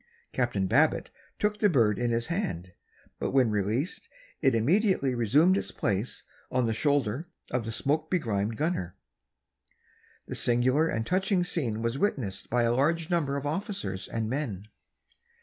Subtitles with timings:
[0.33, 2.71] Captain Babbitt took the bird in his hand,
[3.19, 4.09] but when released
[4.41, 8.97] it immediately resumed its place on the shoulder of the smoke begrimed gunner.
[10.25, 14.69] The singular and touching scene was witnessed by a large number of officers and men.